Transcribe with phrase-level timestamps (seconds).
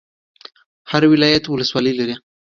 [0.91, 2.15] هر ولایت ولسوالۍ لري